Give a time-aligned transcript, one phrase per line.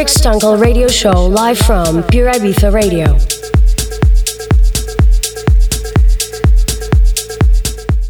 [0.00, 3.18] Frederick Stunkel Radio Show live from Pure Ibiza Radio.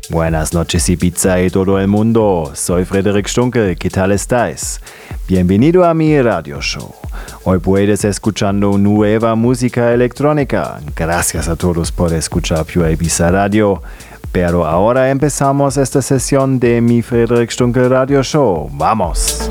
[0.09, 2.53] Buenas noches Ibiza y todo el mundo.
[2.55, 3.77] Soy Frederick Stunkel.
[3.77, 4.81] ¿Qué tal estáis?
[5.27, 6.95] Bienvenido a mi radio show.
[7.43, 10.79] Hoy puedes escuchando nueva música electrónica.
[10.95, 13.83] Gracias a todos por escuchar Pure Ibiza Radio.
[14.31, 18.71] Pero ahora empezamos esta sesión de mi Frederick Stunkel Radio Show.
[18.75, 19.51] ¡Vamos!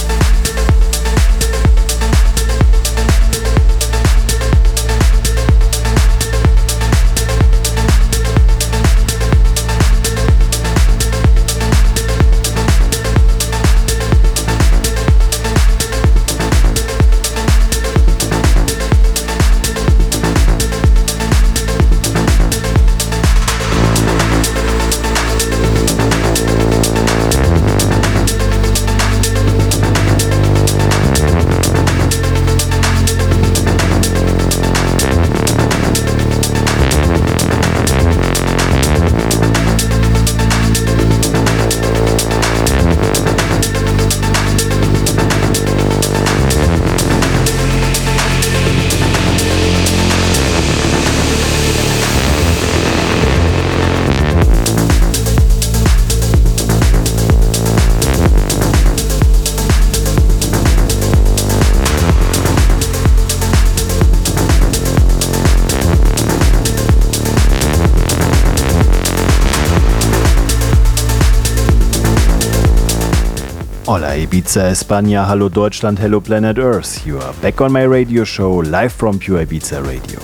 [74.31, 77.05] Ibiza, España, hello Deutschland, hello planet Earth.
[77.05, 80.21] You are back on my radio show live from Pure Ibiza Radio.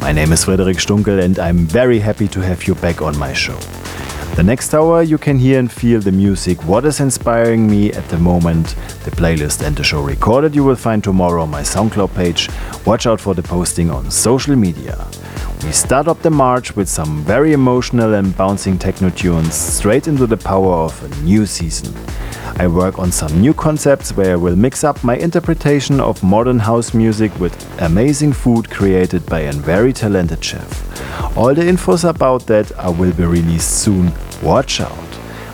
[0.00, 3.34] My name is Frederic Stunkel and I'm very happy to have you back on my
[3.34, 3.58] show.
[4.36, 8.08] The next hour you can hear and feel the music, what is inspiring me at
[8.08, 8.74] the moment,
[9.04, 12.48] the playlist and the show recorded you will find tomorrow on my SoundCloud page.
[12.86, 14.96] Watch out for the posting on social media.
[15.62, 20.26] We start up the march with some very emotional and bouncing techno tunes straight into
[20.26, 21.94] the power of a new season.
[22.56, 26.58] I work on some new concepts where I will mix up my interpretation of modern
[26.58, 31.36] house music with amazing food created by a very talented chef.
[31.36, 34.12] All the infos about that uh, will be released soon.
[34.42, 34.98] Watch out!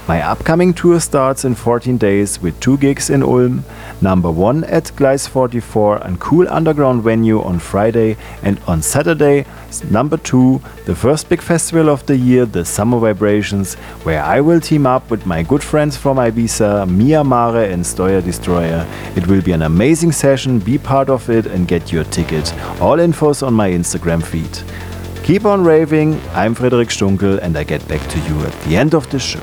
[0.08, 3.64] My upcoming tour starts in 14 days with two gigs in Ulm.
[4.00, 9.44] Number one at Gleis 44, a cool underground venue on Friday, and on Saturday,
[9.90, 14.60] number two, the first big festival of the year, the Summer Vibrations, where I will
[14.60, 18.86] team up with my good friends from Ibiza, Mia Mare and Stoya Destroyer.
[19.16, 22.54] It will be an amazing session, be part of it and get your ticket.
[22.80, 24.62] All infos on my Instagram feed.
[25.24, 28.94] Keep on raving, I'm Frederic Stunkel and I get back to you at the end
[28.94, 29.42] of the show.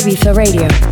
[0.00, 0.91] Ibiza Radio.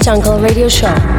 [0.00, 1.09] Stunkel Radio Show.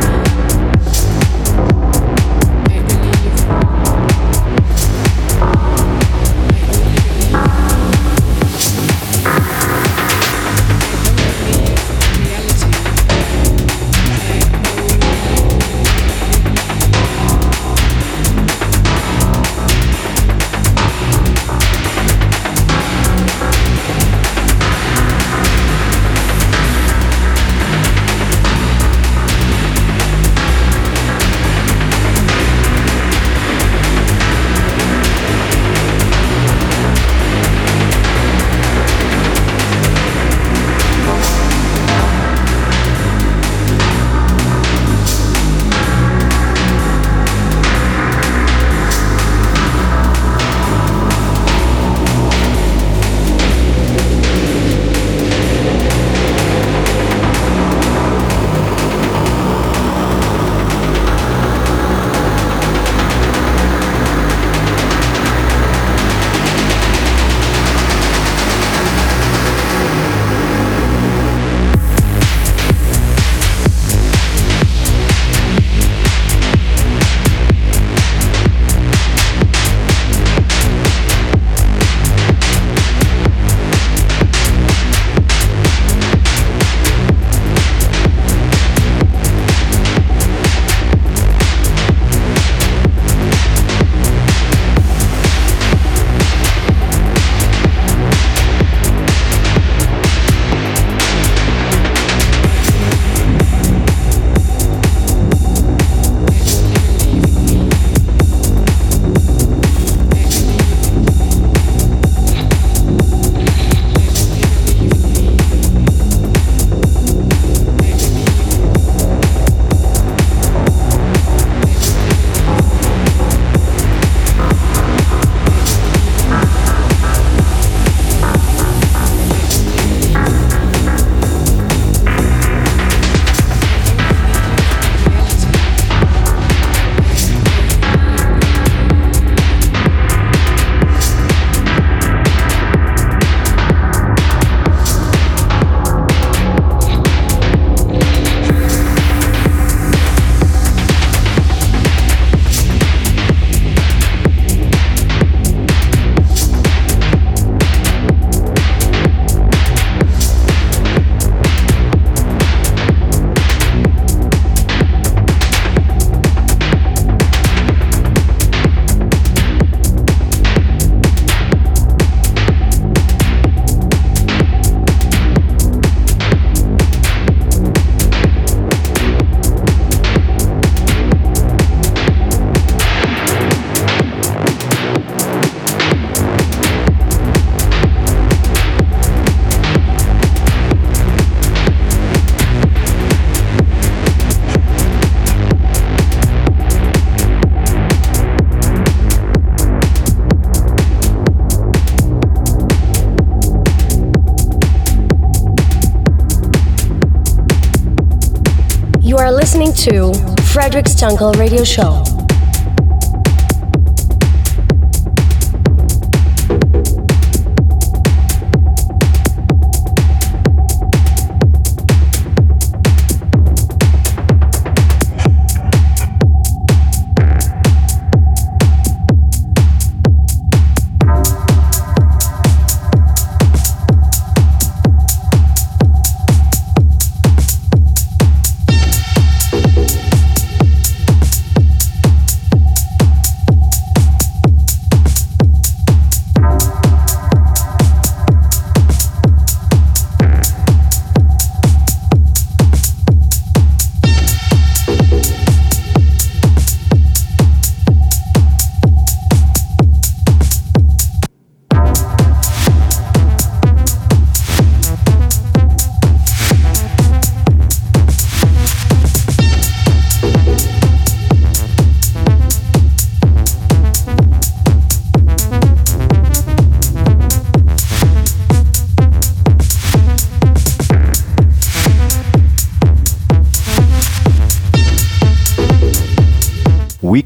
[209.81, 210.13] To
[210.53, 212.10] Frederic Stunkel Radio Show.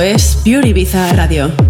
[0.00, 1.69] Es Pure Ibiza Radio.